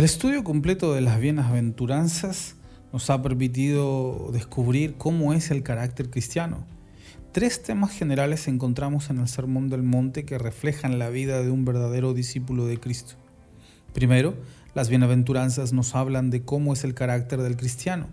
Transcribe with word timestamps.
El 0.00 0.04
estudio 0.04 0.42
completo 0.44 0.94
de 0.94 1.02
las 1.02 1.20
bienaventuranzas 1.20 2.54
nos 2.90 3.10
ha 3.10 3.20
permitido 3.20 4.30
descubrir 4.32 4.94
cómo 4.94 5.34
es 5.34 5.50
el 5.50 5.62
carácter 5.62 6.08
cristiano. 6.08 6.64
Tres 7.32 7.62
temas 7.62 7.90
generales 7.90 8.48
encontramos 8.48 9.10
en 9.10 9.18
el 9.18 9.28
Sermón 9.28 9.68
del 9.68 9.82
Monte 9.82 10.24
que 10.24 10.38
reflejan 10.38 10.98
la 10.98 11.10
vida 11.10 11.42
de 11.42 11.50
un 11.50 11.66
verdadero 11.66 12.14
discípulo 12.14 12.64
de 12.64 12.80
Cristo. 12.80 13.16
Primero, 13.92 14.36
las 14.72 14.88
bienaventuranzas 14.88 15.74
nos 15.74 15.94
hablan 15.94 16.30
de 16.30 16.46
cómo 16.46 16.72
es 16.72 16.82
el 16.82 16.94
carácter 16.94 17.42
del 17.42 17.58
cristiano. 17.58 18.06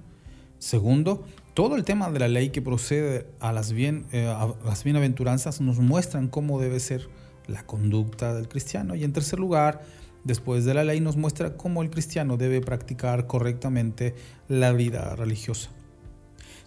Segundo, 0.60 1.25
todo 1.54 1.77
el 1.77 1.85
tema 1.85 2.11
de 2.11 2.19
la 2.19 2.27
ley 2.27 2.49
que 2.49 2.61
procede 2.61 3.27
a 3.39 3.54
las, 3.54 3.71
eh, 3.71 4.35
bienaventuranzas 4.83 5.61
nos 5.61 5.79
muestran 5.79 6.27
cómo 6.27 6.60
debe 6.60 6.82
ser 6.82 7.07
la 7.47 7.65
conducta 7.65 8.33
del 8.33 8.49
cristiano. 8.49 8.93
Y 8.93 9.05
en 9.05 9.13
tercer 9.13 9.39
lugar, 9.39 9.85
después 10.27 10.65
de 10.65 10.73
la 10.73 10.83
ley 10.83 10.99
nos 10.99 11.15
muestra 11.15 11.55
cómo 11.55 11.81
el 11.81 11.89
cristiano 11.89 12.37
debe 12.37 12.61
practicar 12.61 13.25
correctamente 13.25 14.13
la 14.47 14.73
vida 14.73 15.15
religiosa. 15.15 15.71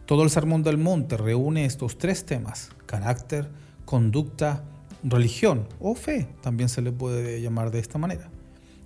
Todo 0.07 0.25
el 0.25 0.31
Sermón 0.31 0.63
del 0.63 0.79
Monte 0.79 1.17
reúne 1.17 1.67
estos 1.67 1.99
tres 1.99 2.25
temas, 2.25 2.71
carácter, 2.87 3.51
conducta, 3.85 4.65
religión 5.05 5.69
o 5.79 5.95
fe, 5.95 6.27
también 6.41 6.69
se 6.69 6.83
le 6.83 6.91
puede 6.91 7.41
llamar 7.41 7.71
de 7.71 7.79
esta 7.79 7.99
manera. 7.99 8.31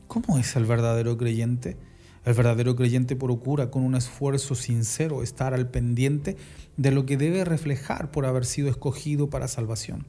¿Cómo 0.08 0.38
es 0.38 0.54
el 0.56 0.66
verdadero 0.66 1.16
creyente? 1.16 1.76
El 2.24 2.34
verdadero 2.34 2.74
creyente 2.74 3.16
procura 3.16 3.70
con 3.70 3.84
un 3.84 3.94
esfuerzo 3.94 4.54
sincero 4.54 5.22
estar 5.22 5.54
al 5.54 5.68
pendiente 5.68 6.36
de 6.76 6.90
lo 6.90 7.06
que 7.06 7.16
debe 7.16 7.44
reflejar 7.44 8.10
por 8.10 8.26
haber 8.26 8.44
sido 8.44 8.68
escogido 8.68 9.30
para 9.30 9.46
salvación. 9.46 10.06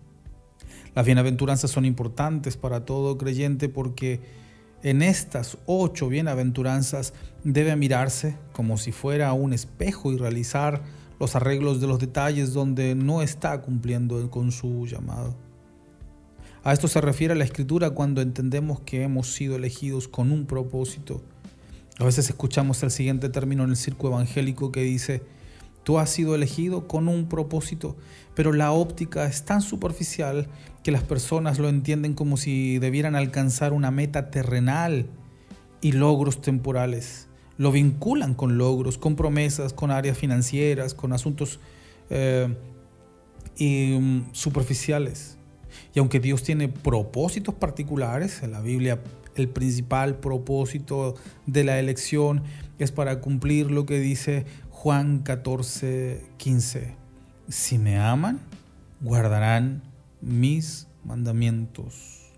Las 0.95 1.06
bienaventuranzas 1.06 1.72
son 1.72 1.86
importantes 1.86 2.58
para 2.58 2.86
todo 2.86 3.18
creyente 3.18 3.70
porque 3.70 4.22
en 4.86 5.02
estas 5.02 5.58
ocho 5.66 6.09
bienaventuranzas 6.09 7.16
debe 7.44 7.75
mirarse 7.75 8.38
como 8.53 8.78
si 8.78 8.91
fuera 8.91 9.33
un 9.33 9.52
espejo 9.52 10.14
y 10.14 10.17
realizar 10.17 10.83
los 11.19 11.36
arreglos 11.36 11.81
de 11.81 11.88
los 11.88 11.97
detalles 11.97 12.53
donde 12.53 12.94
no 12.94 13.23
está 13.23 13.59
cumpliendo 13.63 14.30
con 14.30 14.52
su 14.52 14.86
llamado. 14.86 15.36
A 16.63 16.72
esto 16.72 16.88
se 16.88 17.02
refiere 17.02 17.33
la 17.33 17.45
escritura 17.45 17.89
cuando 17.89 18.22
entendemos 18.22 18.80
que 18.81 19.02
hemos 19.02 19.33
sido 19.33 19.56
elegidos 19.56 20.08
con 20.08 20.31
un 20.31 20.45
propósito. 20.45 21.23
A 21.97 22.03
veces 22.03 22.30
escuchamos 22.30 22.83
el 22.83 22.91
siguiente 22.91 23.30
término 23.30 23.63
en 23.63 23.72
el 23.72 23.78
circo 23.78 24.09
evangélico 24.09 24.72
que 24.72 24.81
dice, 24.83 25.23
Tú 25.86 26.00
has 26.00 26.09
sido 26.09 26.33
elegido 26.33 26.88
con 26.88 27.08
un 27.08 27.30
propósito, 27.30 27.95
pero 28.33 28.52
la 28.53 28.72
óptica 28.72 29.28
es 29.28 29.45
tan 29.45 29.61
superficial 29.61 30.47
que 30.83 30.91
las 30.91 31.03
personas 31.03 31.59
lo 31.59 31.69
entienden 31.69 32.16
como 32.16 32.38
si 32.38 32.80
debieran 32.80 33.16
alcanzar 33.16 33.72
una 33.72 33.91
meta 33.91 34.31
terrenal 34.31 35.06
y 35.81 35.91
logros 35.91 36.41
temporales. 36.41 37.28
Lo 37.59 37.72
vinculan 37.72 38.33
con 38.33 38.58
logros, 38.58 38.97
con 38.97 39.16
promesas, 39.16 39.73
con 39.73 39.91
áreas 39.91 40.17
financieras, 40.17 40.95
con 40.95 41.13
asuntos 41.13 41.59
eh, 42.09 42.50
mm, 43.59 44.31
superficiales. 44.31 45.38
Y 45.94 46.00
aunque 46.00 46.19
Dios 46.19 46.41
tiene 46.41 46.67
propósitos 46.67 47.53
particulares, 47.53 48.41
en 48.41 48.53
la 48.53 48.61
Biblia 48.61 49.00
el 49.36 49.50
principal 49.50 50.16
propósito 50.16 51.16
de 51.45 51.63
la 51.63 51.78
elección 51.78 52.44
es 52.80 52.91
para 52.91 53.22
cumplir 53.22 53.72
lo 53.72 53.86
que 53.86 54.00
dice 54.00 54.45
Juan 54.78 55.20
14, 55.20 56.22
15. 56.36 56.95
Si 57.48 57.78
me 57.80 57.98
aman, 57.98 58.42
guardarán 59.00 59.81
mis 60.22 60.88
mandamientos. 61.06 62.34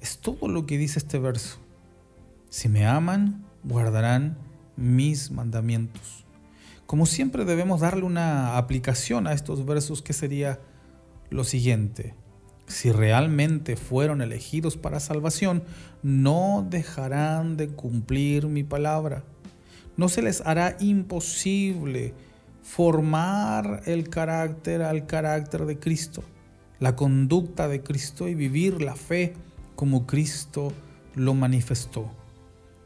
Es 0.00 0.18
todo 0.18 0.48
lo 0.48 0.64
que 0.64 0.78
dice 0.78 0.98
este 0.98 1.18
verso. 1.18 1.58
Si 2.48 2.68
me 2.70 2.86
aman, 2.86 3.44
guardarán 3.62 4.38
mis 4.76 5.30
mandamientos. 5.30 6.24
Como 6.86 7.04
siempre 7.04 7.44
debemos 7.44 7.82
darle 7.82 8.04
una 8.04 8.56
aplicación 8.56 9.26
a 9.26 9.34
estos 9.34 9.66
versos 9.66 10.00
que 10.00 10.14
sería 10.14 10.58
lo 11.28 11.44
siguiente. 11.44 12.14
Si 12.66 12.90
realmente 12.90 13.76
fueron 13.76 14.22
elegidos 14.22 14.78
para 14.78 14.98
salvación, 14.98 15.62
no 16.02 16.66
dejarán 16.68 17.58
de 17.58 17.68
cumplir 17.68 18.48
mi 18.48 18.64
palabra 18.64 19.24
no 19.96 20.08
se 20.08 20.22
les 20.22 20.40
hará 20.42 20.76
imposible 20.80 22.14
formar 22.62 23.82
el 23.86 24.08
carácter 24.08 24.82
al 24.82 25.06
carácter 25.06 25.66
de 25.66 25.78
Cristo, 25.78 26.24
la 26.80 26.96
conducta 26.96 27.68
de 27.68 27.82
Cristo 27.82 28.26
y 28.28 28.34
vivir 28.34 28.82
la 28.82 28.96
fe 28.96 29.34
como 29.76 30.06
Cristo 30.06 30.72
lo 31.14 31.34
manifestó. 31.34 32.10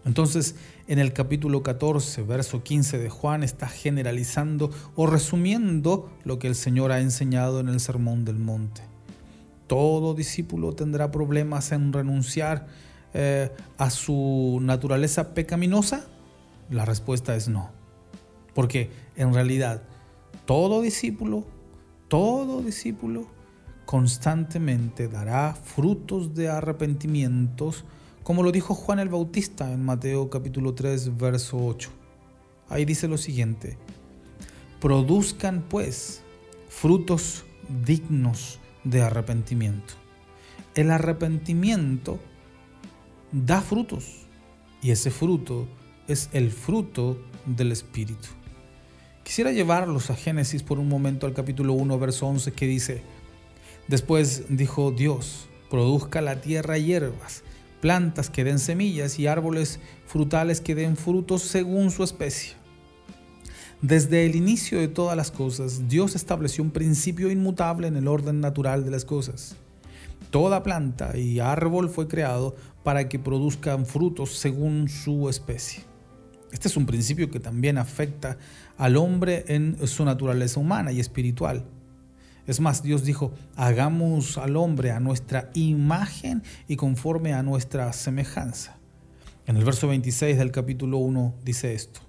Entonces, 0.05 0.57
en 0.87 0.99
el 0.99 1.13
capítulo 1.13 1.63
14, 1.63 2.23
verso 2.23 2.63
15 2.63 2.99
de 2.99 3.11
Juan, 3.11 3.43
está 3.43 3.69
generalizando 3.69 4.71
o 4.97 5.07
resumiendo 5.07 6.11
lo 6.25 6.39
que 6.39 6.49
el 6.49 6.55
Señor 6.55 6.93
ha 6.93 7.01
enseñado 7.01 7.61
en 7.61 7.69
el 7.69 7.79
Sermón 7.81 8.25
del 8.25 8.39
Monte. 8.39 8.83
Todo 9.67 10.15
discípulo 10.15 10.73
tendrá 10.73 11.11
problemas 11.11 11.73
en 11.73 11.93
renunciar 11.93 12.67
eh, 13.13 13.51
a 13.77 13.91
su 13.91 14.59
naturaleza 14.63 15.35
pecaminosa 15.35 16.07
la 16.71 16.85
respuesta 16.85 17.37
es 17.37 17.49
no. 17.49 17.71
Porque 18.55 18.91
en 19.17 19.35
realidad 19.35 19.83
todo 20.47 20.81
discípulo, 20.83 21.47
todo 22.09 22.63
discípulo 22.63 23.27
constantemente 23.85 25.09
dará 25.09 25.55
frutos 25.55 26.35
de 26.35 26.49
arrepentimientos, 26.49 27.85
como 28.23 28.43
lo 28.43 28.53
dijo 28.53 28.75
Juan 28.75 28.99
el 28.99 29.09
Bautista 29.09 29.73
en 29.73 29.85
Mateo 29.85 30.29
capítulo 30.29 30.75
3, 30.75 31.17
verso 31.17 31.57
8. 31.57 31.91
Ahí 32.69 32.85
dice 32.85 33.09
lo 33.09 33.17
siguiente, 33.17 33.79
produzcan 34.81 35.65
pues 35.69 36.23
frutos 36.69 37.45
dignos 37.85 38.59
de 38.85 39.03
arrepentimiento. 39.03 39.95
El 40.75 40.91
arrepentimiento 40.91 42.19
da 43.33 43.61
frutos 43.61 44.27
y 44.83 44.91
ese 44.91 45.11
fruto 45.11 45.67
es 46.09 46.31
el 46.33 46.51
fruto 46.51 47.19
del 47.47 47.71
Espíritu. 47.71 48.29
Quisiera 49.23 49.53
llevarlos 49.53 50.11
a 50.11 50.17
Génesis 50.17 50.63
por 50.63 50.79
un 50.79 50.89
momento 50.89 51.27
al 51.27 51.35
capítulo 51.35 51.75
1, 51.75 51.99
verso 51.99 52.27
11, 52.27 52.53
que 52.53 52.67
dice, 52.67 53.03
Después 53.89 54.45
dijo 54.49 54.91
Dios, 54.91 55.49
produzca 55.71 56.23
la 56.23 56.41
tierra 56.41 56.79
hierbas, 56.79 57.43
plantas 57.81 58.31
que 58.31 58.43
den 58.43 58.59
semillas 58.59 59.19
y 59.19 59.27
árboles 59.27 59.81
frutales 60.07 60.61
que 60.63 60.75
den 60.75 60.97
frutos 60.97 61.43
según 61.43 61.91
su 61.91 62.05
especie. 62.05 62.55
Desde 63.83 64.27
el 64.27 64.35
inicio 64.35 64.81
de 64.81 64.89
todas 64.89 65.17
las 65.17 65.31
cosas, 65.31 65.89
Dios 65.89 66.17
estableció 66.17 66.65
un 66.65 66.71
principio 66.71 67.31
inmutable 67.31 67.87
en 67.87 67.97
el 67.97 68.09
orden 68.09 68.41
natural 68.41 68.85
de 68.85 68.91
las 68.91 69.05
cosas. 69.05 69.57
Toda 70.31 70.63
planta 70.63 71.17
y 71.17 71.39
árbol 71.39 71.89
fue 71.89 72.09
creado 72.09 72.57
para 72.83 73.09
que 73.09 73.19
produzcan 73.19 73.87
frutos 73.87 74.37
según 74.37 74.89
su 74.89 75.29
especie. 75.29 75.88
Este 76.53 76.69
es 76.69 76.77
un 76.77 76.87
principio 76.87 77.31
que 77.31 77.41
también 77.41 77.79
afecta 77.79 78.39
al 78.77 78.97
hombre 78.97 79.45
en 79.49 79.87
su 79.87 80.05
naturaleza 80.05 80.61
humana 80.61 80.93
y 80.93 81.01
espiritual. 81.01 81.65
Es 82.47 82.61
más, 82.61 82.83
Dios 82.83 83.05
dijo, 83.05 83.33
hagamos 83.57 84.39
al 84.39 84.57
hombre 84.57 84.91
a 84.91 85.01
nuestra 85.01 85.51
imagen 85.53 86.43
y 86.67 86.77
conforme 86.77 87.35
a 87.35 87.43
nuestra 87.43 87.93
semejanza. 87.93 88.79
En 89.47 89.57
el 89.57 89.65
verso 89.65 89.89
26 89.89 90.39
del 90.39 90.51
capítulo 90.51 90.97
1 90.99 91.35
dice 91.45 91.75
esto. 91.75 92.01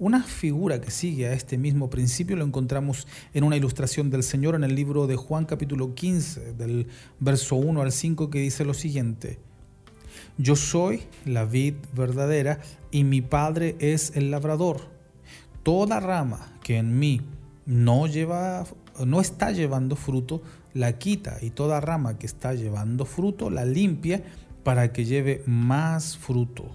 Una 0.00 0.22
figura 0.22 0.80
que 0.80 0.92
sigue 0.92 1.26
a 1.26 1.32
este 1.32 1.58
mismo 1.58 1.90
principio 1.90 2.36
lo 2.36 2.44
encontramos 2.44 3.08
en 3.34 3.42
una 3.42 3.56
ilustración 3.56 4.10
del 4.10 4.22
Señor 4.22 4.54
en 4.54 4.62
el 4.62 4.76
libro 4.76 5.08
de 5.08 5.16
Juan 5.16 5.44
capítulo 5.44 5.96
15, 5.96 6.52
del 6.52 6.86
verso 7.18 7.56
1 7.56 7.82
al 7.82 7.90
5, 7.90 8.30
que 8.30 8.38
dice 8.38 8.64
lo 8.64 8.74
siguiente. 8.74 9.40
Yo 10.38 10.54
soy 10.54 11.02
la 11.24 11.44
vid 11.44 11.74
verdadera 11.94 12.60
y 12.92 13.02
mi 13.02 13.22
Padre 13.22 13.74
es 13.80 14.12
el 14.14 14.30
labrador. 14.30 14.82
Toda 15.64 15.98
rama 15.98 16.58
que 16.62 16.76
en 16.78 16.96
mí 16.96 17.22
no 17.66 18.06
lleva 18.06 18.64
no 19.04 19.20
está 19.20 19.50
llevando 19.50 19.96
fruto, 19.96 20.42
la 20.74 20.98
quita 20.98 21.38
y 21.42 21.50
toda 21.50 21.80
rama 21.80 22.18
que 22.18 22.26
está 22.26 22.54
llevando 22.54 23.04
fruto 23.04 23.50
la 23.50 23.64
limpia 23.64 24.22
para 24.62 24.92
que 24.92 25.04
lleve 25.04 25.42
más 25.46 26.16
fruto. 26.16 26.70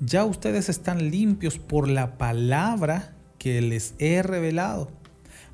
Ya 0.00 0.24
ustedes 0.24 0.68
están 0.68 1.10
limpios 1.10 1.58
por 1.58 1.88
la 1.88 2.18
palabra 2.18 3.14
que 3.38 3.62
les 3.62 3.94
he 3.98 4.22
revelado. 4.22 4.90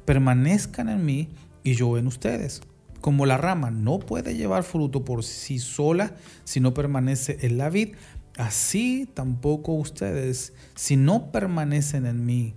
Permanezcan 0.06 0.88
en 0.88 1.04
mí 1.04 1.28
y 1.62 1.74
yo 1.74 1.98
en 1.98 2.06
ustedes. 2.06 2.62
Como 3.02 3.26
la 3.26 3.36
rama 3.36 3.72
no 3.72 3.98
puede 3.98 4.36
llevar 4.36 4.62
fruto 4.62 5.04
por 5.04 5.24
sí 5.24 5.58
sola 5.58 6.14
si 6.44 6.60
no 6.60 6.72
permanece 6.72 7.36
en 7.42 7.58
la 7.58 7.68
vid, 7.68 7.96
así 8.38 9.10
tampoco 9.12 9.72
ustedes 9.72 10.52
si 10.76 10.96
no 10.96 11.32
permanecen 11.32 12.06
en 12.06 12.24
mí. 12.24 12.54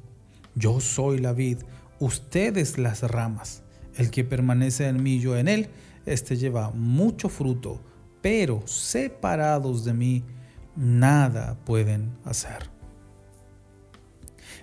Yo 0.54 0.80
soy 0.82 1.18
la 1.18 1.34
vid, 1.34 1.58
ustedes 2.00 2.78
las 2.78 3.02
ramas. 3.02 3.64
El 3.96 4.12
que 4.12 4.24
permanece 4.24 4.88
en 4.88 5.02
mí, 5.02 5.20
yo 5.20 5.36
en 5.36 5.48
él, 5.48 5.70
este 6.06 6.38
lleva 6.38 6.70
mucho 6.70 7.28
fruto, 7.28 7.82
pero 8.22 8.62
separados 8.68 9.84
de 9.84 9.94
mí, 9.94 10.24
nada 10.76 11.58
pueden 11.66 12.12
hacer. 12.24 12.70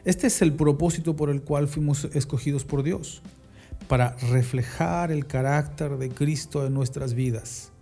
Este 0.05 0.29
es 0.29 0.43
el 0.43 0.53
propósito 0.53 1.17
por 1.17 1.29
el 1.29 1.43
cual 1.43 1.67
fuimos 1.67 2.05
escogidos 2.05 2.65
por 2.65 2.85
Dios, 2.85 3.21
para 3.93 4.17
reflejar 4.31 5.13
el 5.13 5.27
carácter 5.27 5.99
de 5.99 6.09
Cristo 6.09 6.67
en 6.67 6.73
nuestras 6.73 7.13
vidas. 7.13 7.73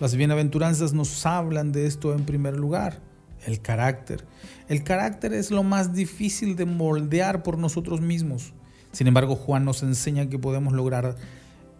Las 0.00 0.16
bienaventuranzas 0.16 0.94
nos 0.94 1.24
hablan 1.26 1.70
de 1.70 1.86
esto 1.86 2.12
en 2.12 2.24
primer 2.24 2.56
lugar, 2.56 2.98
el 3.46 3.60
carácter. 3.60 4.26
El 4.68 4.82
carácter 4.82 5.32
es 5.32 5.52
lo 5.52 5.62
más 5.62 5.94
difícil 5.94 6.56
de 6.56 6.64
moldear 6.64 7.44
por 7.44 7.56
nosotros 7.56 8.00
mismos. 8.00 8.52
Sin 8.90 9.06
embargo, 9.06 9.36
Juan 9.36 9.64
nos 9.64 9.84
enseña 9.84 10.28
que 10.28 10.40
podemos 10.40 10.72
lograr 10.72 11.14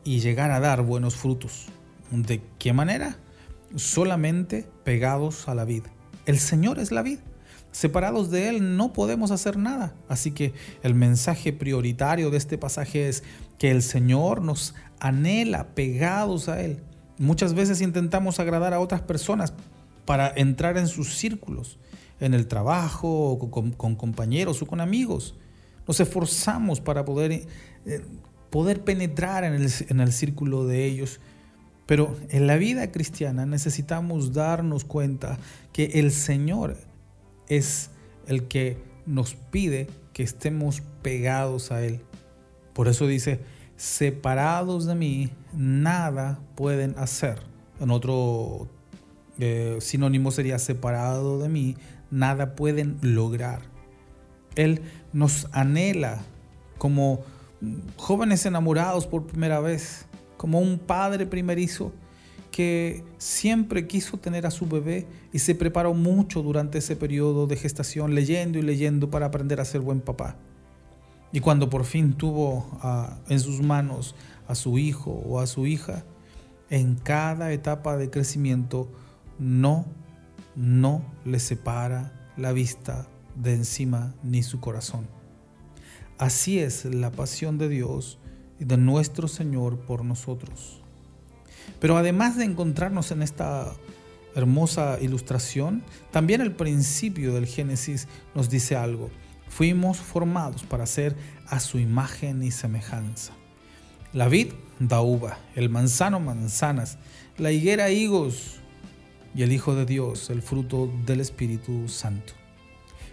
y 0.05 0.21
llegar 0.21 0.53
a 0.53 0.61
dar 0.61 0.83
buenos 0.83 1.17
frutos. 1.17 1.67
¿De 2.13 2.43
qué 2.61 2.73
manera? 2.73 3.17
Solamente 3.75 4.69
pegados 4.85 5.49
a 5.49 5.55
la 5.57 5.65
vid. 5.65 5.83
El 6.27 6.39
Señor 6.39 6.79
es 6.79 6.93
la 6.93 7.03
vid. 7.03 7.19
Separados 7.75 8.31
de 8.31 8.51
Él 8.51 8.77
no 8.77 8.93
podemos 8.93 9.33
hacer 9.33 9.57
nada. 9.57 9.97
Así 10.09 10.31
que 10.31 10.55
el 10.85 10.95
mensaje 10.95 11.53
prioritario 11.53 12.31
de 12.31 12.37
este 12.37 12.57
pasaje 12.57 13.09
es 13.09 13.25
que 13.59 13.71
el 13.71 13.83
Señor 13.83 14.43
nos 14.43 14.75
anhela 15.01 15.75
pegados 15.75 16.49
a 16.49 16.63
Él. 16.63 16.81
Muchas 17.19 17.55
veces 17.55 17.81
intentamos 17.81 18.41
agradar 18.41 18.75
a 18.75 18.81
otras 18.81 19.01
personas 19.03 19.53
para 20.05 20.33
entrar 20.35 20.77
en 20.77 20.89
sus 20.89 21.17
círculos, 21.17 21.79
en 22.21 22.35
el 22.35 22.47
trabajo, 22.47 23.39
con, 23.51 23.73
compañeros 23.73 24.63
o 24.63 24.67
con 24.67 24.81
amigos. 24.81 25.37
Nos 25.87 26.01
esforzamos 26.01 26.81
para 26.81 27.05
poder, 27.05 27.47
eh, 27.87 28.05
poder 28.51 28.83
penetrar 28.83 29.45
en 29.45 29.55
el, 29.55 29.71
en 29.89 30.01
el 30.01 30.13
círculo 30.13 30.67
de 30.67 30.87
ellos. 30.87 31.21
Pero 31.87 32.17
en 32.31 32.47
la 32.47 32.57
vida 32.57 32.91
cristiana 32.91 33.45
necesitamos 33.45 34.33
darnos 34.33 34.85
cuenta 34.85 35.39
que 35.73 35.85
el 35.95 36.11
Señor 36.13 36.77
es 37.49 37.91
el 38.27 38.49
que 38.49 38.79
nos 39.07 39.35
pide 39.35 39.89
que 40.13 40.23
estemos 40.23 40.83
pegados 41.03 41.71
a 41.71 41.85
Él. 41.85 42.01
Por 42.75 42.89
eso 42.89 43.07
dice, 43.07 43.41
separados 43.77 44.87
de 44.87 44.95
mí, 44.95 45.31
nada 45.55 46.41
pueden 46.55 46.95
hacer. 46.99 47.41
En 47.81 47.91
otro 47.91 48.69
eh, 49.39 49.79
sinónimo 49.81 50.31
sería 50.31 50.59
separado 50.59 51.39
de 51.39 51.49
mí, 51.49 51.77
nada 52.11 52.55
pueden 52.55 52.99
lograr. 53.01 53.63
Él 54.57 54.83
nos 55.13 55.49
anhela 55.53 56.21
como 56.79 57.25
jóvenes 57.97 58.45
enamorados 58.47 59.07
por 59.07 59.27
primera 59.27 59.61
vez, 59.61 60.07
como 60.37 60.61
un 60.61 60.79
padre 60.79 61.27
primerizo 61.27 61.93
que 62.51 63.03
siempre 63.19 63.89
quiso 63.89 64.17
tener 64.19 64.47
a 64.47 64.51
su 64.53 64.67
bebé 64.67 65.07
y 65.33 65.41
se 65.41 65.57
preparó 65.57 65.93
mucho 65.93 66.41
durante 66.43 66.79
ese 66.79 66.95
periodo 66.95 67.49
de 67.49 67.57
gestación, 67.57 68.15
leyendo 68.15 68.59
y 68.59 68.63
leyendo 68.63 69.11
para 69.11 69.27
aprender 69.27 69.61
a 69.61 69.65
ser 69.65 69.81
buen 69.81 70.01
papá. 70.01 70.37
Y 71.35 71.41
cuando 71.41 71.69
por 71.69 71.85
fin 71.85 72.13
tuvo 72.13 72.65
en 73.29 73.41
sus 73.41 73.61
manos 73.61 74.15
a 74.47 74.55
su 74.55 74.79
hijo 74.79 75.11
o 75.11 75.41
a 75.41 75.49
su 75.49 75.67
hija, 75.67 76.05
en 76.71 76.95
cada 76.95 77.51
etapa 77.51 77.97
de 77.97 78.09
crecimiento 78.09 78.89
no, 79.41 79.85
no 80.55 81.05
le 81.25 81.41
separa 81.41 82.31
la 82.37 82.53
vista 82.53 83.09
de 83.35 83.55
encima 83.55 84.15
ni 84.23 84.45
su 84.45 84.61
corazón. 84.61 85.09
Así 86.19 86.61
es 86.61 86.85
la 86.85 87.11
pasión 87.11 87.59
de 87.59 87.69
Dios 87.69 88.21
y 88.61 88.65
de 88.65 88.77
nuestro 88.77 89.27
Señor 89.27 89.81
por 89.81 90.05
nosotros. 90.05 90.83
Pero 91.81 91.97
además 91.97 92.37
de 92.37 92.45
encontrarnos 92.45 93.11
en 93.11 93.23
esta 93.23 93.73
hermosa 94.37 94.99
ilustración, 95.01 95.83
también 96.13 96.43
el 96.43 96.53
principio 96.53 97.35
del 97.35 97.47
Génesis 97.47 98.07
nos 98.37 98.51
dice 98.51 98.77
algo. 98.77 99.11
Fuimos 99.55 99.99
formados 99.99 100.65
para 100.65 100.85
ser 100.85 101.15
a 101.47 101.61
su 101.61 101.79
imagen 101.79 102.43
y 102.43 102.51
semejanza. 102.51 103.35
La 104.13 104.27
vid 104.27 104.49
da 104.81 105.01
uva, 105.01 105.39
el 105.55 105.69
manzano 105.69 106.19
manzanas, 106.19 106.99
la 107.39 107.53
higuera 107.53 107.89
higos 107.91 108.57
y 109.33 109.45
el 109.45 109.53
Hijo 109.53 109.77
de 109.77 109.87
Dios 109.87 110.29
el 110.31 110.43
fruto 110.43 110.91
del 111.07 111.21
Espíritu 111.21 111.87
Santo. 111.87 112.33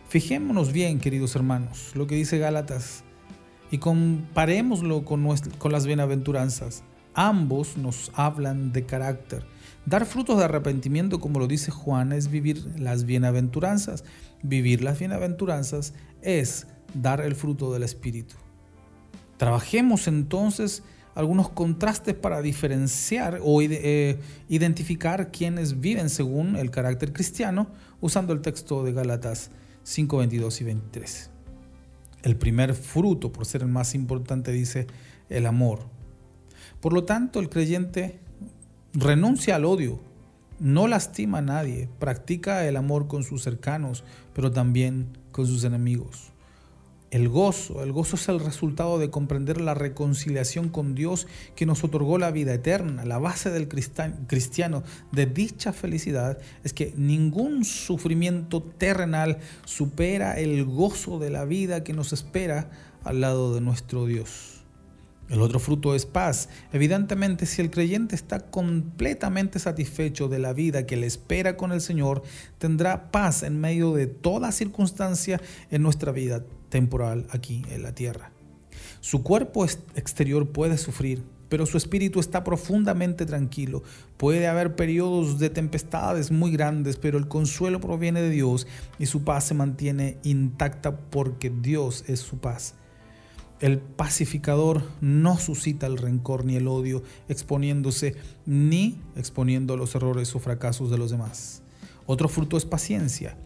Fijémonos 0.10 0.72
bien, 0.72 1.00
queridos 1.00 1.36
hermanos, 1.36 1.92
lo 1.94 2.08
que 2.08 2.16
dice 2.16 2.40
Gálatas 2.40 3.04
y 3.70 3.78
comparémoslo 3.78 5.06
con, 5.06 5.24
con 5.60 5.72
las 5.72 5.86
bienaventuranzas. 5.86 6.84
Ambos 7.14 7.78
nos 7.78 8.12
hablan 8.14 8.72
de 8.72 8.86
carácter. 8.86 9.46
Dar 9.86 10.06
frutos 10.06 10.38
de 10.38 10.46
arrepentimiento, 10.46 11.20
como 11.20 11.40
lo 11.40 11.48
dice 11.48 11.72
Juan, 11.72 12.12
es 12.12 12.30
vivir 12.30 12.64
las 12.78 13.06
bienaventuranzas. 13.06 14.04
Vivir 14.44 14.82
las 14.82 15.00
bienaventuranzas 15.00 15.94
es 16.22 16.68
dar 16.94 17.22
el 17.22 17.36
fruto 17.36 17.74
del 17.74 17.84
Espíritu. 17.84 18.36
Trabajemos 19.38 20.08
entonces 20.08 20.84
algunos 21.16 21.50
contrastes 21.50 22.14
para 22.16 22.42
diferenciar 22.42 23.40
o 23.44 23.62
eh, 23.62 24.20
identificar 24.48 25.32
quienes 25.32 25.82
viven 25.82 26.10
según 26.10 26.56
el 26.56 26.72
carácter 26.72 27.12
cristiano 27.12 27.68
usando 28.00 28.34
el 28.34 28.42
texto 28.42 28.84
de 28.84 28.94
Gálatas 28.94 29.52
5, 29.84 30.18
22 30.18 30.62
y 30.62 30.64
23. 30.64 31.30
El 32.24 32.38
primer 32.38 32.76
fruto, 32.76 33.32
por 33.32 33.46
ser 33.46 33.64
el 33.64 33.68
más 33.68 33.96
importante, 33.96 34.52
dice 34.52 34.88
el 35.30 35.48
amor. 35.48 35.80
Por 36.82 36.94
lo 36.94 37.04
tanto, 37.04 37.40
el 37.40 37.50
creyente 37.50 38.20
renuncia 38.94 39.56
al 39.56 39.66
odio, 39.66 40.00
no 40.60 40.88
lastima 40.88 41.38
a 41.38 41.42
nadie, 41.42 41.90
practica 42.00 42.68
el 42.68 42.76
amor 42.76 43.08
con 43.08 43.24
sus 43.24 43.44
cercanos, 43.44 44.04
pero 44.34 44.52
también 44.52 45.18
con 45.32 45.46
sus 45.46 45.64
enemigos. 45.64 46.32
El 47.12 47.28
gozo, 47.28 47.84
el 47.84 47.92
gozo 47.92 48.16
es 48.16 48.30
el 48.30 48.40
resultado 48.40 48.98
de 48.98 49.10
comprender 49.10 49.60
la 49.60 49.74
reconciliación 49.74 50.70
con 50.70 50.96
Dios 50.96 51.28
que 51.56 51.66
nos 51.66 51.84
otorgó 51.84 52.18
la 52.18 52.32
vida 52.32 52.54
eterna. 52.54 53.04
La 53.04 53.20
base 53.20 53.50
del 53.50 53.68
cristiano 53.68 54.84
de 55.12 55.26
dicha 55.26 55.74
felicidad 55.74 56.38
es 56.64 56.72
que 56.72 56.94
ningún 56.96 57.66
sufrimiento 57.66 58.64
terrenal 58.64 59.40
supera 59.66 60.40
el 60.40 60.64
gozo 60.64 61.20
de 61.20 61.32
la 61.32 61.44
vida 61.44 61.84
que 61.84 61.94
nos 61.94 62.14
espera 62.14 62.70
al 63.04 63.20
lado 63.20 63.54
de 63.54 63.60
nuestro 63.60 64.06
Dios. 64.06 64.61
El 65.32 65.42
otro 65.42 65.60
fruto 65.60 65.96
es 65.96 66.06
paz. 66.06 66.50
Evidentemente, 66.74 67.46
si 67.46 67.62
el 67.62 67.72
creyente 67.72 68.16
está 68.16 68.52
completamente 68.52 69.60
satisfecho 69.60 70.28
de 70.28 70.40
la 70.40 70.52
vida 70.52 70.86
que 70.86 70.98
le 70.98 71.08
espera 71.08 71.56
con 71.56 71.72
el 71.72 71.80
Señor, 71.80 72.22
tendrá 72.58 73.12
paz 73.12 73.42
en 73.44 73.62
medio 73.62 73.94
de 73.94 74.08
toda 74.08 74.52
circunstancia 74.52 75.40
en 75.70 75.84
nuestra 75.84 76.12
vida 76.12 76.44
temporal 76.68 77.28
aquí 77.30 77.64
en 77.70 77.82
la 77.82 77.96
tierra. 77.96 78.34
Su 79.00 79.24
cuerpo 79.24 79.64
exterior 79.64 80.50
puede 80.50 80.78
sufrir, 80.78 81.24
pero 81.48 81.66
su 81.66 81.78
espíritu 81.78 82.20
está 82.20 82.44
profundamente 82.44 83.26
tranquilo. 83.26 83.84
Puede 84.18 84.50
haber 84.50 84.76
periodos 84.76 85.40
de 85.40 85.50
tempestades 85.50 86.30
muy 86.30 86.52
grandes, 86.52 86.98
pero 86.98 87.18
el 87.18 87.30
consuelo 87.30 87.80
proviene 87.80 88.22
de 88.22 88.32
Dios 88.32 88.68
y 89.00 89.06
su 89.06 89.24
paz 89.24 89.46
se 89.46 89.54
mantiene 89.54 90.18
intacta 90.24 90.98
porque 90.98 91.50
Dios 91.50 92.04
es 92.08 92.20
su 92.20 92.40
paz. 92.40 92.76
El 93.62 93.78
pacificador 93.78 94.84
no 95.02 95.38
suscita 95.38 95.86
el 95.86 96.00
rencor 96.00 96.46
ni 96.46 96.56
el 96.56 96.68
odio, 96.68 97.04
exponiéndose 97.30 98.16
ni 98.48 99.00
exponiendo 99.16 99.78
los 99.78 99.94
errores 99.94 100.36
o 100.36 100.40
fracasos 100.40 100.90
de 100.90 100.98
los 100.98 101.12
demás. 101.12 101.62
Otro 102.08 102.28
fruto 102.28 102.58
es 102.58 102.66
paciencia. 102.66 103.38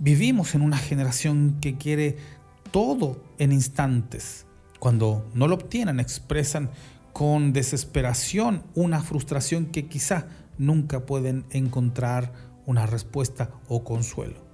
Vivimos 0.00 0.56
en 0.56 0.62
una 0.62 0.76
generación 0.76 1.58
que 1.60 1.76
quiere 1.76 2.16
todo 2.72 3.22
en 3.38 3.52
instantes. 3.52 4.44
Cuando 4.80 5.24
no 5.34 5.46
lo 5.46 5.54
obtienen, 5.54 6.00
expresan 6.00 6.70
con 7.12 7.52
desesperación 7.52 8.64
una 8.74 9.02
frustración 9.02 9.66
que 9.66 9.86
quizá 9.86 10.26
nunca 10.58 11.06
pueden 11.06 11.44
encontrar 11.50 12.32
una 12.66 12.86
respuesta 12.86 13.50
o 13.68 13.84
consuelo. 13.84 14.44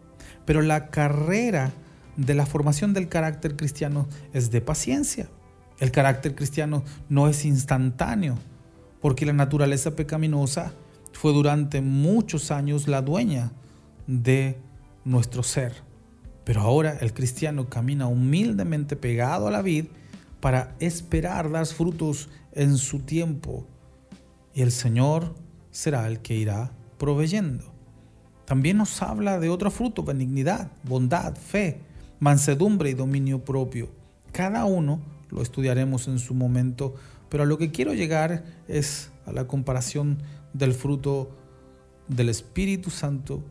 Pero 0.45 0.61
la 0.61 0.91
carrera 0.91 1.73
de 2.17 2.35
la 2.35 2.47
formación 2.47 2.93
del 2.93 3.09
carácter 3.09 3.57
cristiano 3.57 4.07
es 4.33 4.51
de 4.51 4.61
paciencia. 4.61 5.29
El 5.79 5.91
carácter 5.91 6.35
cristiano 6.35 6.85
no 7.09 7.29
es 7.29 7.45
instantáneo, 7.45 8.39
porque 9.01 9.27
la 9.27 9.33
naturaleza 9.33 9.97
pecaminosa 9.97 10.73
fue 11.13 11.33
durante 11.33 11.81
muchos 11.81 12.51
años 12.51 12.89
la 12.89 13.03
dueña 13.03 13.53
de 14.07 14.59
nuestro 15.05 15.43
ser. 15.43 15.73
Pero 16.45 16.61
ahora 16.61 16.99
el 17.01 17.13
cristiano 17.15 17.69
camina 17.69 18.07
humildemente 18.07 18.97
pegado 18.97 19.49
a 19.49 19.51
la 19.51 19.63
vid 19.63 19.87
para 20.41 20.75
esperar 20.79 21.51
dar 21.51 21.67
frutos 21.67 22.29
en 22.53 22.77
su 22.77 23.01
tiempo 23.01 23.67
y 24.55 24.63
el 24.63 24.71
Señor 24.71 25.35
será 25.71 26.07
el 26.07 26.21
que 26.21 26.37
irá 26.37 26.71
proveyendo. 26.99 27.65
También 28.45 28.77
nos 28.77 29.03
habla 29.03 29.41
de 29.41 29.49
otro 29.49 29.71
fruto, 29.71 30.05
benignidad, 30.05 30.71
bondad, 30.85 31.35
fe, 31.35 31.81
mansedumbre 32.21 32.91
y 32.91 32.95
dominio 32.95 33.45
propio. 33.45 33.89
Cada 34.33 34.65
uno 34.65 35.01
lo 35.31 35.43
estudiaremos 35.43 36.09
en 36.09 36.19
su 36.19 36.35
momento, 36.35 36.95
pero 37.29 37.43
a 37.43 37.47
lo 37.47 37.59
que 37.59 37.71
quiero 37.71 37.95
llegar 37.95 38.45
es 38.69 39.11
a 39.27 39.33
la 39.33 39.47
comparación 39.47 40.19
del 40.53 40.75
fruto 40.75 41.31
del 42.09 42.29
Espíritu 42.29 42.91
Santo 42.91 43.43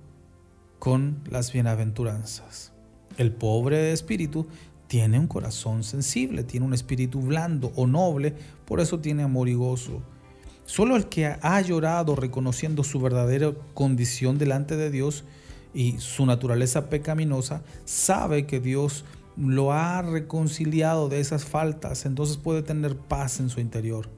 con 0.79 1.21
las 1.29 1.51
bienaventuranzas. 1.53 2.71
El 3.17 3.31
pobre 3.31 3.77
de 3.77 3.93
espíritu 3.93 4.47
tiene 4.87 5.17
un 5.17 5.27
corazón 5.27 5.83
sensible, 5.83 6.43
tiene 6.43 6.65
un 6.65 6.73
espíritu 6.73 7.21
blando 7.21 7.71
o 7.75 7.87
noble, 7.87 8.33
por 8.65 8.79
eso 8.79 8.99
tiene 8.99 9.23
amor 9.23 9.49
y 9.49 9.53
gozo. 9.53 10.01
Solo 10.65 10.95
el 10.95 11.07
que 11.07 11.25
ha 11.25 11.61
llorado 11.61 12.15
reconociendo 12.15 12.83
su 12.83 12.99
verdadera 12.99 13.53
condición 13.73 14.37
delante 14.37 14.75
de 14.75 14.91
Dios 14.91 15.23
y 15.73 15.99
su 15.99 16.25
naturaleza 16.25 16.89
pecaminosa, 16.89 17.63
sabe 17.85 18.45
que 18.45 18.59
Dios 18.59 19.05
lo 19.37 19.73
ha 19.73 20.01
reconciliado 20.01 21.09
de 21.09 21.19
esas 21.19 21.45
faltas, 21.45 22.05
entonces 22.05 22.37
puede 22.37 22.61
tener 22.61 22.95
paz 22.95 23.39
en 23.39 23.49
su 23.49 23.59
interior. 23.59 24.09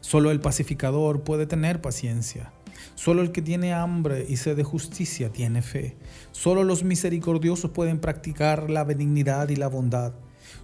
Solo 0.00 0.30
el 0.30 0.40
pacificador 0.40 1.22
puede 1.22 1.46
tener 1.46 1.80
paciencia. 1.80 2.52
Solo 2.94 3.22
el 3.22 3.32
que 3.32 3.42
tiene 3.42 3.72
hambre 3.72 4.26
y 4.28 4.36
sed 4.36 4.56
de 4.56 4.62
justicia 4.62 5.32
tiene 5.32 5.62
fe. 5.62 5.96
Solo 6.30 6.62
los 6.62 6.84
misericordiosos 6.84 7.70
pueden 7.70 7.98
practicar 7.98 8.70
la 8.70 8.84
benignidad 8.84 9.48
y 9.48 9.56
la 9.56 9.68
bondad. 9.68 10.12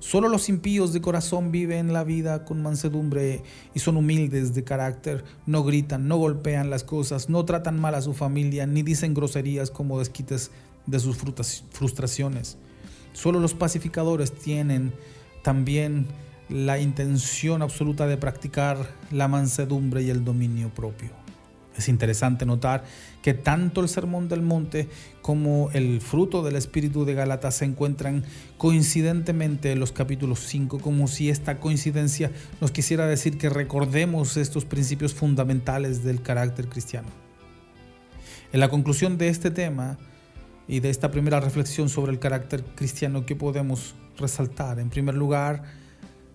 Solo 0.01 0.31
los 0.31 0.49
impíos 0.49 0.95
de 0.95 1.03
corazón 1.03 1.53
viven 1.53 1.93
la 1.93 2.05
vida 2.05 2.47
con 2.47 2.63
mansedumbre 2.63 3.43
y 3.75 3.81
son 3.81 3.99
humildes 3.99 4.55
de 4.55 4.65
carácter, 4.65 5.25
no 5.45 5.63
gritan, 5.63 6.09
no 6.09 6.17
golpean 6.17 6.71
las 6.71 6.85
cosas, 6.85 7.29
no 7.29 7.45
tratan 7.45 7.79
mal 7.79 7.95
a 7.95 8.01
su 8.01 8.15
familia, 8.15 8.67
ni 8.67 8.83
dicen 8.83 9.13
groserías 9.13 9.71
como 9.71 9.99
desquites 9.99 10.51
de 10.87 10.99
sus 10.99 11.19
frustraciones. 11.71 12.57
Solo 13.13 13.41
los 13.41 13.53
pacificadores 13.53 14.33
tienen 14.33 14.95
también 15.43 16.07
la 16.49 16.81
intención 16.81 17.61
absoluta 17.61 18.07
de 18.07 18.17
practicar 18.17 18.89
la 19.11 19.29
mansedumbre 19.29 20.03
y 20.03 20.09
el 20.09 20.25
dominio 20.25 20.71
propio. 20.71 21.20
Es 21.77 21.89
interesante 21.89 22.47
notar 22.47 22.85
que 23.23 23.33
tanto 23.33 23.81
el 23.81 23.89
Sermón 23.89 24.29
del 24.29 24.43
Monte 24.43 24.89
como 25.23 25.71
el 25.73 26.01
fruto 26.01 26.43
del 26.43 26.57
Espíritu 26.57 27.05
de 27.05 27.15
Gálatas 27.15 27.57
se 27.57 27.65
encuentran 27.65 28.25
coincidentemente 28.59 29.73
en 29.73 29.81
los 29.81 29.93
capítulos 29.93 30.41
5, 30.41 30.81
como 30.81 31.07
si 31.07 31.31
esta 31.31 31.59
coincidencia 31.59 32.33
nos 32.61 32.73
quisiera 32.73 33.07
decir 33.07 33.39
que 33.39 33.49
recordemos 33.49 34.37
estos 34.37 34.65
principios 34.65 35.15
fundamentales 35.15 36.03
del 36.03 36.23
carácter 36.23 36.69
cristiano. 36.69 37.09
En 38.53 38.61
la 38.61 38.69
conclusión 38.69 39.17
de 39.17 39.29
este 39.29 39.51
tema 39.51 39.97
y 40.67 40.81
de 40.81 40.91
esta 40.91 41.11
primera 41.11 41.41
reflexión 41.41 41.89
sobre 41.89 42.13
el 42.13 42.19
carácter 42.19 42.65
cristiano, 42.75 43.25
¿qué 43.27 43.37
podemos 43.37 43.95
resaltar? 44.19 44.81
En 44.81 44.91
primer 44.91 45.15
lugar, 45.15 45.63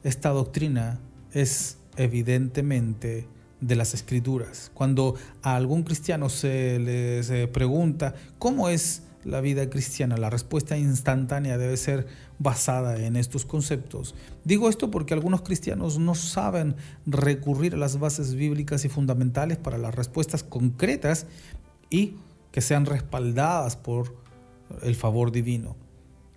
esta 0.04 0.30
doctrina 0.30 1.00
es 1.34 1.78
evidentemente 1.98 3.28
de 3.66 3.76
las 3.76 3.94
escrituras. 3.94 4.72
Cuando 4.74 5.16
a 5.42 5.56
algún 5.56 5.84
cristiano 5.84 6.30
se 6.30 6.80
les 6.80 7.48
pregunta 7.50 8.14
cómo 8.38 8.70
es 8.70 9.02
la 9.24 9.42
vida 9.42 9.70
cristiana, 9.72 10.18
la 10.18 10.30
respuesta 10.30 10.78
instantánea 10.78 11.58
debe 11.58 11.76
ser 11.78 12.06
basada 12.38 13.04
en 13.04 13.16
estos 13.16 13.44
conceptos. 13.44 14.14
Digo 14.44 14.70
esto 14.70 14.92
porque 14.92 15.16
algunos 15.16 15.42
cristianos 15.42 15.98
no 15.98 16.14
saben 16.14 16.76
recurrir 17.08 17.74
a 17.74 17.78
las 17.78 17.98
bases 17.98 18.36
bíblicas 18.36 18.86
y 18.86 18.90
fundamentales 18.90 19.58
para 19.58 19.80
las 19.80 19.96
respuestas 19.96 20.44
concretas 20.44 21.26
y 21.90 22.18
que 22.52 22.62
sean 22.62 22.86
respaldadas 22.86 23.76
por 23.76 24.16
el 24.84 24.96
favor 24.96 25.32
divino. 25.32 25.76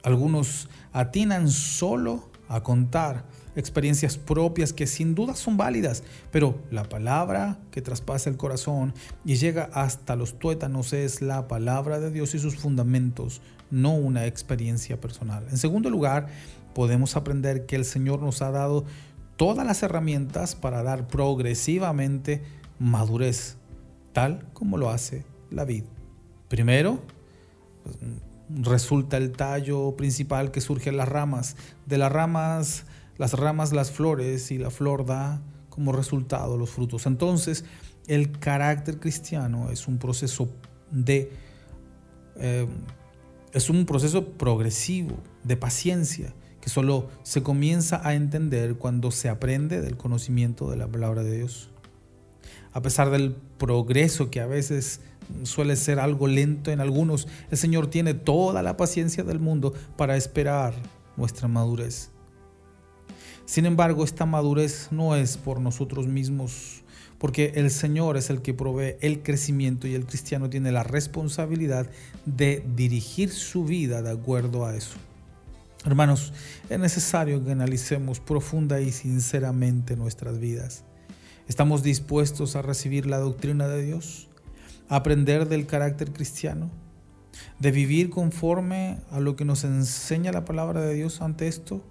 Algunos 0.02 0.68
atinan 0.92 1.50
solo 1.50 2.30
a 2.48 2.62
contar 2.62 3.24
experiencias 3.58 4.16
propias 4.16 4.72
que 4.72 4.86
sin 4.86 5.14
duda 5.14 5.34
son 5.34 5.56
válidas, 5.56 6.04
pero 6.30 6.58
la 6.70 6.84
palabra 6.84 7.58
que 7.70 7.82
traspasa 7.82 8.30
el 8.30 8.36
corazón 8.36 8.94
y 9.24 9.34
llega 9.34 9.68
hasta 9.72 10.16
los 10.16 10.38
tuétanos 10.38 10.92
es 10.92 11.20
la 11.20 11.48
palabra 11.48 11.98
de 11.98 12.10
Dios 12.10 12.34
y 12.34 12.38
sus 12.38 12.56
fundamentos, 12.56 13.42
no 13.70 13.94
una 13.94 14.26
experiencia 14.26 15.00
personal. 15.00 15.44
En 15.50 15.58
segundo 15.58 15.90
lugar, 15.90 16.28
podemos 16.74 17.16
aprender 17.16 17.66
que 17.66 17.76
el 17.76 17.84
Señor 17.84 18.22
nos 18.22 18.42
ha 18.42 18.50
dado 18.50 18.84
todas 19.36 19.66
las 19.66 19.82
herramientas 19.82 20.54
para 20.54 20.82
dar 20.82 21.08
progresivamente 21.08 22.42
madurez, 22.78 23.56
tal 24.12 24.46
como 24.52 24.78
lo 24.78 24.90
hace 24.90 25.24
la 25.50 25.64
vid. 25.64 25.84
Primero, 26.48 27.02
resulta 28.48 29.16
el 29.16 29.32
tallo 29.32 29.96
principal 29.96 30.50
que 30.50 30.60
surge 30.60 30.90
en 30.90 30.96
las 30.96 31.08
ramas. 31.08 31.56
De 31.86 31.98
las 31.98 32.12
ramas 32.12 32.84
las 33.18 33.34
ramas, 33.34 33.72
las 33.72 33.90
flores 33.90 34.50
y 34.50 34.58
la 34.58 34.70
flor 34.70 35.04
da 35.04 35.42
como 35.68 35.92
resultado 35.92 36.56
los 36.56 36.70
frutos. 36.70 37.06
Entonces, 37.06 37.64
el 38.06 38.38
carácter 38.38 38.98
cristiano 38.98 39.70
es 39.70 39.86
un 39.86 39.98
proceso 39.98 40.48
de 40.90 41.30
eh, 42.36 42.66
es 43.52 43.70
un 43.70 43.86
proceso 43.86 44.32
progresivo 44.32 45.16
de 45.42 45.56
paciencia 45.56 46.34
que 46.60 46.68
solo 46.68 47.08
se 47.22 47.42
comienza 47.42 48.00
a 48.06 48.14
entender 48.14 48.76
cuando 48.76 49.10
se 49.10 49.28
aprende 49.28 49.80
del 49.80 49.96
conocimiento 49.96 50.70
de 50.70 50.76
la 50.76 50.86
palabra 50.86 51.22
de 51.22 51.38
Dios. 51.38 51.70
A 52.72 52.82
pesar 52.82 53.10
del 53.10 53.34
progreso 53.56 54.30
que 54.30 54.40
a 54.40 54.46
veces 54.46 55.00
suele 55.42 55.76
ser 55.76 55.98
algo 55.98 56.26
lento 56.26 56.70
en 56.70 56.80
algunos, 56.80 57.26
el 57.50 57.58
Señor 57.58 57.88
tiene 57.88 58.14
toda 58.14 58.62
la 58.62 58.76
paciencia 58.76 59.24
del 59.24 59.40
mundo 59.40 59.72
para 59.96 60.16
esperar 60.16 60.74
nuestra 61.16 61.48
madurez. 61.48 62.10
Sin 63.48 63.64
embargo, 63.64 64.04
esta 64.04 64.26
madurez 64.26 64.88
no 64.90 65.16
es 65.16 65.38
por 65.38 65.58
nosotros 65.58 66.06
mismos, 66.06 66.82
porque 67.16 67.52
el 67.54 67.70
Señor 67.70 68.18
es 68.18 68.28
el 68.28 68.42
que 68.42 68.52
provee 68.52 68.96
el 69.00 69.22
crecimiento 69.22 69.88
y 69.88 69.94
el 69.94 70.04
cristiano 70.04 70.50
tiene 70.50 70.70
la 70.70 70.82
responsabilidad 70.82 71.86
de 72.26 72.62
dirigir 72.76 73.30
su 73.30 73.64
vida 73.64 74.02
de 74.02 74.10
acuerdo 74.10 74.66
a 74.66 74.76
eso. 74.76 74.98
Hermanos, 75.86 76.34
es 76.68 76.78
necesario 76.78 77.42
que 77.42 77.52
analicemos 77.52 78.20
profunda 78.20 78.82
y 78.82 78.92
sinceramente 78.92 79.96
nuestras 79.96 80.38
vidas. 80.38 80.84
¿Estamos 81.48 81.82
dispuestos 81.82 82.54
a 82.54 82.60
recibir 82.60 83.06
la 83.06 83.16
doctrina 83.16 83.66
de 83.66 83.82
Dios? 83.82 84.28
¿A 84.90 84.96
aprender 84.96 85.48
del 85.48 85.64
carácter 85.64 86.12
cristiano? 86.12 86.70
¿De 87.58 87.70
vivir 87.70 88.10
conforme 88.10 88.98
a 89.10 89.20
lo 89.20 89.36
que 89.36 89.46
nos 89.46 89.64
enseña 89.64 90.32
la 90.32 90.44
palabra 90.44 90.82
de 90.82 90.92
Dios 90.92 91.22
ante 91.22 91.48
esto? 91.48 91.82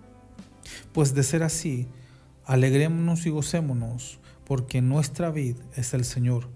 Pues 0.91 1.13
de 1.13 1.23
ser 1.23 1.43
así, 1.43 1.87
alegrémonos 2.45 3.25
y 3.25 3.29
gocémonos, 3.29 4.19
porque 4.45 4.81
nuestra 4.81 5.31
vida 5.31 5.63
es 5.75 5.93
el 5.93 6.05
Señor. 6.05 6.49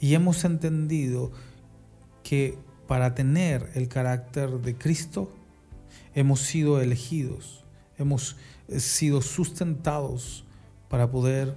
Y 0.00 0.14
hemos 0.14 0.44
entendido 0.44 1.32
que 2.22 2.58
para 2.86 3.14
tener 3.14 3.70
el 3.74 3.88
carácter 3.88 4.50
de 4.60 4.76
Cristo, 4.76 5.32
hemos 6.14 6.40
sido 6.40 6.80
elegidos, 6.80 7.64
hemos 7.98 8.36
sido 8.76 9.22
sustentados 9.22 10.44
para 10.88 11.10
poder 11.10 11.56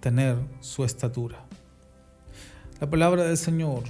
tener 0.00 0.36
su 0.60 0.84
estatura. 0.84 1.44
La 2.80 2.88
palabra 2.88 3.24
del 3.24 3.36
Señor 3.36 3.84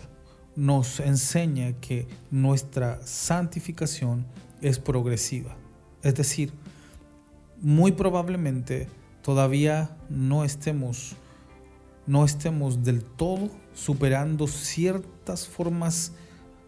nos 0.57 0.99
enseña 1.01 1.73
que 1.81 2.09
nuestra 2.31 3.01
santificación 3.07 4.27
es 4.61 4.79
progresiva, 4.79 5.57
es 6.03 6.17
decir, 6.17 6.53
muy 7.61 7.93
probablemente 7.93 8.89
todavía 9.23 9.97
no 10.09 10.45
estemos 10.45 11.17
no 12.07 12.25
estemos 12.25 12.83
del 12.83 13.05
todo 13.05 13.51
superando 13.75 14.47
ciertas 14.47 15.47
formas 15.47 16.13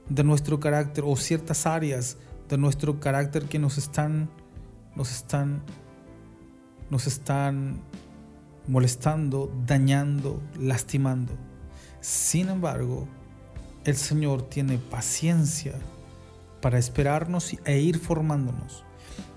de 0.08 0.24
nuestro 0.24 0.60
carácter 0.60 1.04
o 1.06 1.16
ciertas 1.16 1.66
áreas 1.66 2.18
de 2.48 2.58
nuestro 2.58 3.00
carácter 3.00 3.44
que 3.44 3.58
nos 3.58 3.78
están 3.78 4.30
nos 4.94 5.10
están 5.10 5.62
nos 6.90 7.06
están 7.06 7.80
molestando, 8.66 9.52
dañando, 9.66 10.42
lastimando. 10.58 11.32
Sin 12.00 12.48
embargo, 12.48 13.08
el 13.84 13.96
Señor 13.96 14.48
tiene 14.48 14.78
paciencia 14.78 15.74
para 16.60 16.78
esperarnos 16.78 17.56
e 17.64 17.80
ir 17.80 17.98
formándonos. 17.98 18.84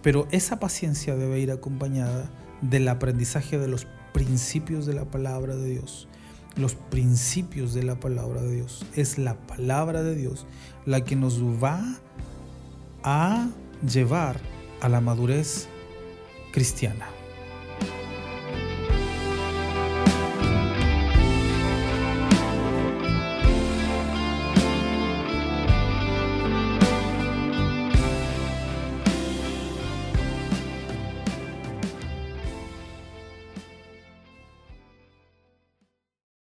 Pero 0.02 0.28
esa 0.32 0.60
paciencia 0.60 1.16
debe 1.16 1.40
ir 1.40 1.52
acompañada 1.52 2.30
del 2.62 2.88
aprendizaje 2.88 3.58
de 3.58 3.68
los 3.68 3.88
principios 4.14 4.86
de 4.86 4.94
la 4.94 5.06
palabra 5.06 5.56
de 5.56 5.70
Dios. 5.70 6.08
Los 6.56 6.76
principios 6.76 7.74
de 7.74 7.84
la 7.84 8.00
palabra 8.00 8.42
de 8.42 8.54
Dios. 8.54 8.86
Es 8.96 9.18
la 9.18 9.36
palabra 9.36 10.04
de 10.04 10.16
Dios 10.16 10.46
la 10.86 11.04
que 11.04 11.16
nos 11.16 11.42
va 11.42 12.00
a 13.04 13.50
llevar 13.86 14.40
a 14.82 14.90
la 14.90 15.02
madurez 15.02 15.68
cristiana. 16.52 17.15